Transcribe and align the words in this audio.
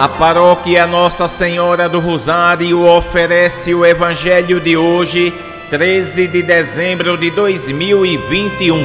A 0.00 0.08
paróquia 0.08 0.86
Nossa 0.86 1.28
Senhora 1.28 1.86
do 1.86 2.00
Rosário 2.00 2.86
oferece 2.86 3.74
o 3.74 3.84
Evangelho 3.84 4.58
de 4.58 4.74
hoje, 4.74 5.30
13 5.68 6.26
de 6.26 6.42
dezembro 6.42 7.18
de 7.18 7.30
2021. 7.30 8.78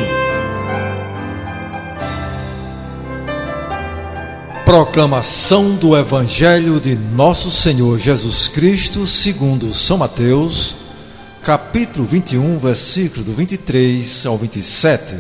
Proclamação 4.66 5.76
do 5.76 5.96
Evangelho 5.96 6.82
de 6.82 6.98
Nosso 6.98 7.50
Senhor 7.50 7.98
Jesus 7.98 8.50
Cristo, 8.50 9.08
segundo 9.08 9.74
São 9.74 9.98
Mateus, 9.98 10.76
capítulo 11.42 12.06
21, 12.06 12.60
versículo 12.60 13.24
do 13.24 13.32
23 13.32 14.26
ao 14.26 14.38
27. 14.38 15.16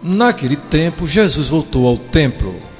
Naquele 0.00 0.54
tempo, 0.54 1.04
Jesus 1.04 1.48
voltou 1.48 1.88
ao 1.88 1.96
templo 1.96 2.70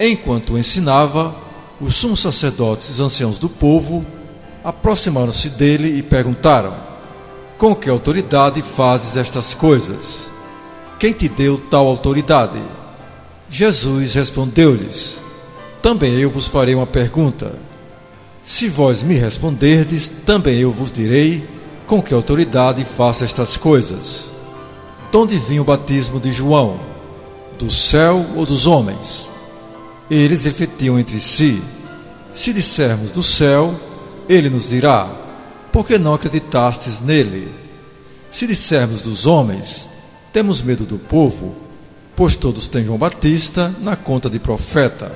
Enquanto 0.00 0.56
ensinava, 0.56 1.34
os 1.80 1.96
sumos 1.96 2.20
sacerdotes 2.20 2.88
e 2.88 2.92
os 2.92 3.00
anciãos 3.00 3.36
do 3.36 3.48
povo 3.48 4.06
aproximaram-se 4.62 5.48
dele 5.48 5.98
e 5.98 6.02
perguntaram: 6.04 6.74
Com 7.58 7.74
que 7.74 7.90
autoridade 7.90 8.62
fazes 8.62 9.16
estas 9.16 9.54
coisas? 9.54 10.30
Quem 11.00 11.12
te 11.12 11.28
deu 11.28 11.58
tal 11.70 11.88
autoridade? 11.88 12.62
Jesus 13.50 14.14
respondeu-lhes: 14.14 15.18
Também 15.82 16.14
eu 16.14 16.30
vos 16.30 16.46
farei 16.46 16.76
uma 16.76 16.86
pergunta. 16.86 17.54
Se 18.44 18.68
vós 18.68 19.02
me 19.02 19.14
responderdes, 19.14 20.08
também 20.24 20.60
eu 20.60 20.72
vos 20.72 20.92
direi 20.92 21.44
com 21.88 22.00
que 22.00 22.14
autoridade 22.14 22.84
faço 22.84 23.24
estas 23.24 23.56
coisas. 23.56 24.30
De 25.10 25.16
onde 25.16 25.36
vinha 25.38 25.60
o 25.60 25.64
batismo 25.64 26.20
de 26.20 26.32
João? 26.32 26.78
Do 27.58 27.70
céu 27.70 28.24
ou 28.36 28.46
dos 28.46 28.66
homens? 28.66 29.28
Eles 30.10 30.44
refletiam 30.44 30.98
entre 30.98 31.20
si: 31.20 31.62
Se 32.32 32.52
dissermos 32.52 33.10
do 33.10 33.22
céu, 33.22 33.74
ele 34.28 34.48
nos 34.48 34.68
dirá: 34.68 35.08
Por 35.72 35.86
que 35.86 35.98
não 35.98 36.14
acreditastes 36.14 37.00
nele? 37.00 37.52
Se 38.30 38.46
dissermos 38.46 39.00
dos 39.00 39.26
homens, 39.26 39.88
temos 40.32 40.60
medo 40.60 40.84
do 40.84 40.98
povo, 40.98 41.54
pois 42.14 42.36
todos 42.36 42.68
têm 42.68 42.84
João 42.84 42.98
Batista 42.98 43.74
na 43.80 43.96
conta 43.96 44.28
de 44.28 44.38
profeta. 44.38 45.12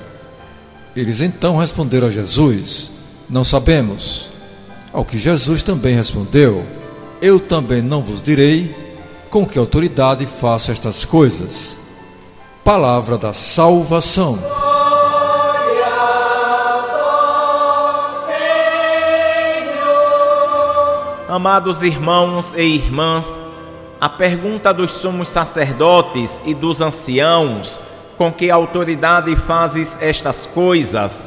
Eles 0.95 1.21
então 1.21 1.57
responderam 1.57 2.09
a 2.09 2.11
Jesus: 2.11 2.91
Não 3.29 3.45
sabemos. 3.45 4.31
Ao 4.93 5.05
que 5.05 5.17
Jesus 5.19 5.63
também 5.63 5.97
respondeu: 5.97 6.67
Eu 7.21 7.41
também 7.41 7.81
não 7.81 8.03
vos 8.03 8.21
direi 8.21 8.75
com 9.31 9.47
que 9.47 9.59
autoridade 9.59 10.27
faço 10.27 10.71
estas 10.71 11.05
coisas. 11.05 11.77
Palavra 12.63 13.17
da 13.17 13.33
salvação. 13.33 14.62
Amados 21.33 21.83
irmãos 21.83 22.53
e 22.53 22.61
irmãs, 22.61 23.41
a 23.99 24.07
pergunta 24.07 24.71
dos 24.71 24.91
sumos 24.91 25.31
sacerdotes 25.31 26.39
e 26.45 26.53
dos 26.53 26.83
anciãos, 26.83 27.81
com 28.19 28.31
que 28.31 28.51
autoridade 28.51 29.35
fazes 29.35 29.97
estas 29.99 30.45
coisas, 30.45 31.25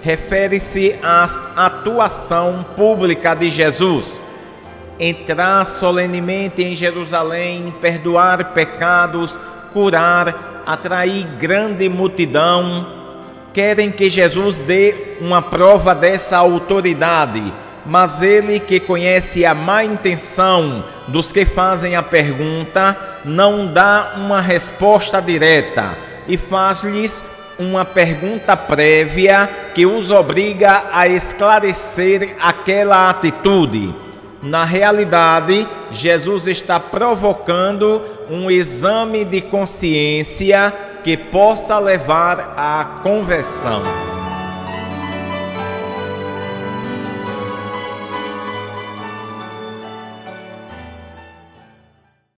refere-se 0.00 0.94
à 1.02 1.24
atuação 1.56 2.64
pública 2.76 3.34
de 3.34 3.50
Jesus. 3.50 4.20
Entrar 4.96 5.64
solenemente 5.64 6.62
em 6.62 6.76
Jerusalém, 6.76 7.74
perdoar 7.80 8.52
pecados, 8.52 9.40
curar, 9.72 10.62
atrair 10.66 11.26
grande 11.32 11.88
multidão. 11.88 12.86
Querem 13.52 13.90
que 13.90 14.08
Jesus 14.08 14.60
dê 14.60 15.16
uma 15.20 15.42
prova 15.42 15.96
dessa 15.96 16.36
autoridade 16.36 17.42
mas 17.86 18.22
ele 18.22 18.60
que 18.60 18.80
conhece 18.80 19.44
a 19.44 19.54
má 19.54 19.84
intenção 19.84 20.84
dos 21.06 21.32
que 21.32 21.44
fazem 21.44 21.96
a 21.96 22.02
pergunta, 22.02 22.96
não 23.24 23.66
dá 23.66 24.14
uma 24.16 24.40
resposta 24.40 25.20
direta 25.20 25.96
e 26.26 26.36
faz-lhes 26.36 27.24
uma 27.58 27.84
pergunta 27.84 28.56
prévia 28.56 29.48
que 29.74 29.84
os 29.84 30.10
obriga 30.10 30.84
a 30.92 31.08
esclarecer 31.08 32.36
aquela 32.40 33.10
atitude. 33.10 33.94
Na 34.40 34.64
realidade, 34.64 35.66
Jesus 35.90 36.46
está 36.46 36.78
provocando 36.78 38.02
um 38.30 38.48
exame 38.48 39.24
de 39.24 39.40
consciência 39.40 40.72
que 41.02 41.16
possa 41.16 41.78
levar 41.78 42.54
à 42.56 43.00
conversão. 43.02 44.07